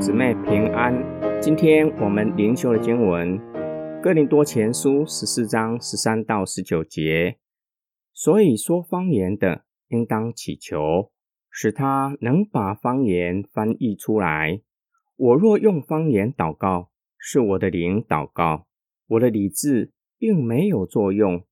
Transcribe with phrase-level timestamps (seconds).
[0.00, 0.94] 姊妹平安。
[1.42, 3.38] 今天我们灵修的经文
[4.00, 7.36] 《哥林多前书》十四章十三到十九节。
[8.14, 11.12] 所以说方言的，应当祈求，
[11.50, 14.62] 使他能把方言翻译出来。
[15.16, 16.88] 我若用方言祷告，
[17.18, 18.66] 是我的灵祷告，
[19.06, 21.44] 我的理智并没有作用。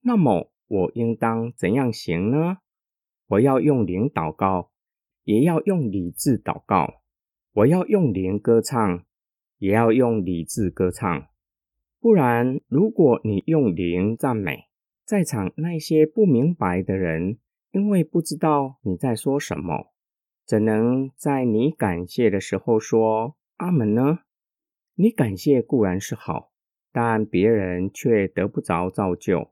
[0.00, 2.56] 那么我应当怎样行呢？
[3.26, 4.70] 我要用灵祷告。
[5.24, 6.99] 也要用理智祷告，
[7.52, 9.04] 我要用灵歌唱，
[9.58, 11.26] 也要用理智歌唱。
[11.98, 14.68] 不然，如果你用灵赞美，
[15.04, 17.38] 在场那些不明白的人，
[17.72, 19.92] 因为不知道你在说什么，
[20.46, 24.20] 怎能在你感谢的时候说阿门呢？
[24.94, 26.52] 你感谢固然是好，
[26.92, 29.50] 但别人却得不着造就。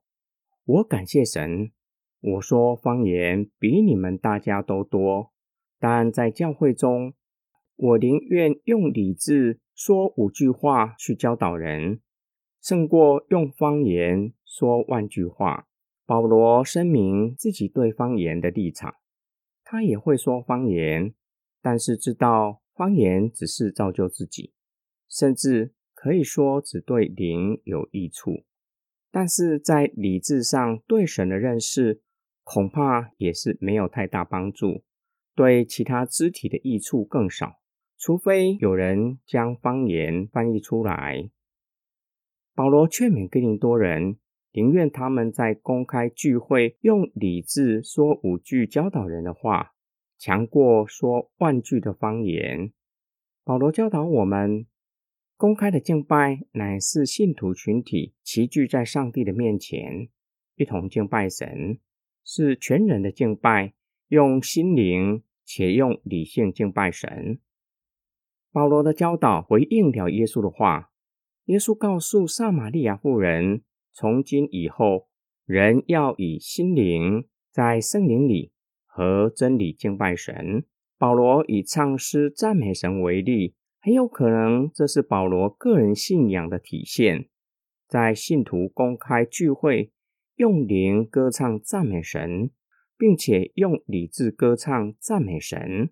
[0.64, 1.72] 我感谢神，
[2.20, 5.32] 我说方言比你们大家都多。
[5.80, 7.14] 但在教会中，
[7.78, 12.00] 我宁愿用理智说五句话去教导人，
[12.60, 15.68] 胜过用方言说万句话。
[16.04, 18.96] 保罗声明自己对方言的立场，
[19.62, 21.14] 他也会说方言，
[21.62, 24.52] 但是知道方言只是造就自己，
[25.08, 28.44] 甚至可以说只对灵有益处，
[29.12, 32.02] 但是在理智上对神的认识，
[32.42, 34.82] 恐怕也是没有太大帮助。
[35.36, 37.60] 对其他肢体的益处更少，
[37.98, 41.28] 除非有人将方言翻译出来。
[42.54, 44.16] 保罗劝勉哥林多人，
[44.52, 49.74] 宁愿他们在公开聚会用理智说五句教导人的话，
[50.16, 52.72] 强过说万句的方言。
[53.44, 54.66] 保罗教导我们，
[55.36, 60.08] 公开的敬拜乃是信徒群体齐聚在上帝的面前，
[60.56, 61.78] 一同敬拜神，
[62.24, 63.74] 是全人的敬拜，
[64.08, 65.22] 用心灵。
[65.50, 67.38] 且用理性敬拜神。
[68.58, 70.90] 保罗的教导回应了耶稣的话。
[71.44, 73.62] 耶稣告诉撒玛利亚妇人：
[73.92, 75.06] 从今以后，
[75.46, 78.50] 人要以心灵在圣灵里
[78.84, 80.64] 和真理敬拜神。
[80.98, 87.28] 保罗以唱诗赞美神为例，很有可能这是保罗个人信仰的体现。
[87.86, 89.92] 在信徒公开聚会，
[90.34, 92.50] 用灵歌唱赞美神。
[93.00, 95.90] 并且用理智歌唱赞美神，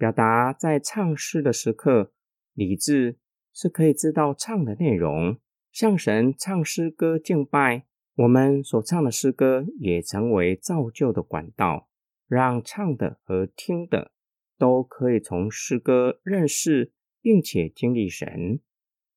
[0.00, 2.10] 表达在唱诗的时刻，
[2.54, 3.18] 理智
[3.52, 5.38] 是可以知道唱的内容，
[5.70, 7.84] 向神唱诗歌敬拜。
[8.14, 11.90] 我们所唱的诗歌也成为造就的管道，
[12.26, 14.12] 让唱的和听的
[14.56, 18.60] 都可以从诗歌认识并且经历神。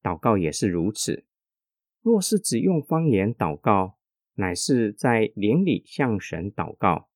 [0.02, 1.24] 祷告也是如此。
[2.02, 3.98] 若是只用方言祷告，
[4.34, 7.08] 乃是在灵里向神祷告。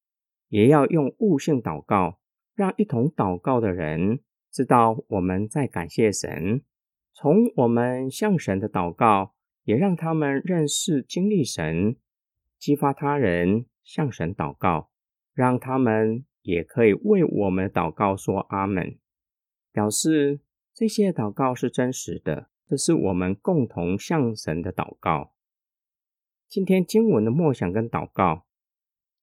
[0.48, 2.22] 也要用悟性祷告，
[2.58, 4.20] 让一同祷告的人
[4.52, 6.64] 知道我们在感谢神。
[7.14, 11.98] 从我们向神的祷告，也让他们认识经历神，
[12.58, 14.90] 激发他人向神祷告，
[15.36, 18.98] 让他们也可以为我们的祷告说阿门，
[19.72, 20.40] 表示
[20.74, 22.50] 这些祷告是真实的。
[22.66, 25.32] 这是我们共同向神的祷告。
[26.50, 28.48] 今天经文的默想跟祷告。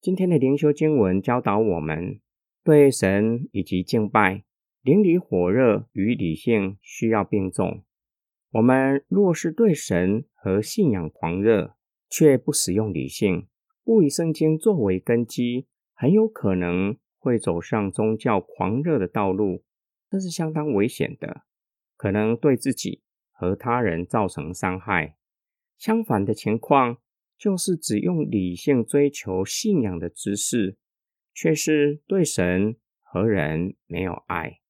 [0.00, 2.20] 今天的灵修经文教导我们，
[2.64, 4.42] 对神以及敬拜，
[4.80, 7.84] 灵里火热与理性需要并重。
[8.52, 11.76] 我们若是对神和信仰狂热，
[12.08, 13.48] 却不使用理性，
[13.84, 19.62] 不以圣经作为根基，很有可能会走上宗教狂热的道路，
[20.10, 21.42] 这是相当危险的，
[21.98, 25.16] 可能对自己和他人造成伤害。
[25.76, 26.96] 相反的情况。
[27.36, 30.78] 就是只用理性追求信仰的知识，
[31.34, 34.60] 却是对神和人没有爱，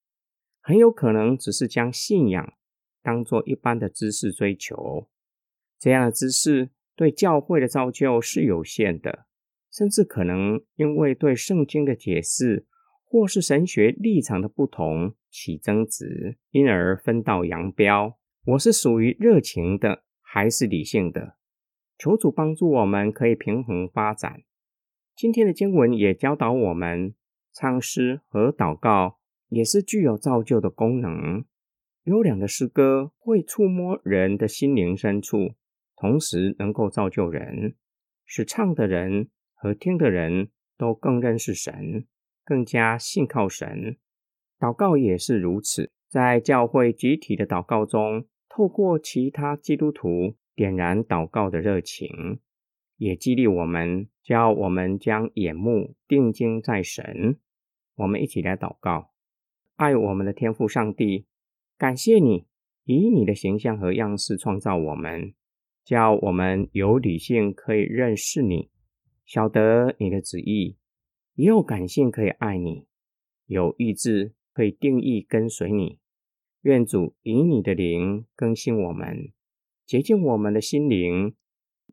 [0.61, 2.55] 很有可能只是将信仰
[3.03, 5.09] 当做一般的知识追求。
[5.79, 9.27] 这样的知识对教会的造就是有限的，
[9.71, 12.67] 甚至可能因为对圣经的解释
[13.05, 18.19] 或是神学立场的不同起争执，因而分道扬镳。
[18.47, 21.37] 我是属于热情的，还是理性的？
[21.99, 24.43] 求主帮助我们，可以平衡发展。
[25.17, 27.15] 今天的经文也教导我们，
[27.53, 29.19] 唱诗和祷告
[29.49, 31.45] 也是具有造就的功能。
[32.05, 35.55] 优良的诗歌会触摸人的心灵深处，
[35.97, 37.77] 同时能够造就人，
[38.25, 42.07] 使唱的人和听的人都更认识神，
[42.45, 43.97] 更加信靠神。
[44.59, 50.37] 祷告也是如此，在教会集体的祷告中，透过其他基督徒。
[50.57, 52.39] 点燃祷告的热情，
[53.05, 57.39] 也激励我们，叫我们将眼目定睛在神。
[57.97, 59.11] 我们一起来祷告，
[59.77, 61.27] 爱我们的天父上帝，
[61.77, 62.47] 感谢你
[62.85, 65.35] 以你的形象和样式创造我们，
[65.85, 68.71] 叫我们有理性可以认识你，
[69.27, 70.77] 晓得你的旨意；
[71.35, 72.87] 也有感性可以爱你，
[73.45, 75.99] 有意志可以定义跟随你。
[76.63, 79.31] 愿主以你的灵更新我们，
[79.85, 81.35] 洁净我们的心灵，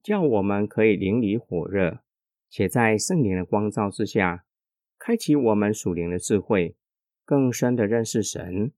[0.04, 2.00] 叫我们可以淋漓火热，
[2.50, 4.46] 且在圣灵的光照之下，
[4.98, 6.76] 开启我们属灵的智慧，
[7.24, 8.72] 更深的认识神。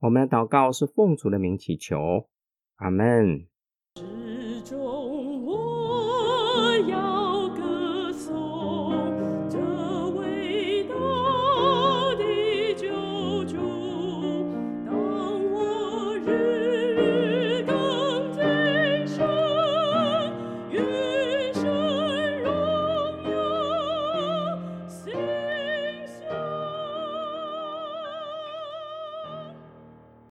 [0.00, 2.28] 我们的祷告是奉主的名祈求，
[2.76, 3.51] 阿门。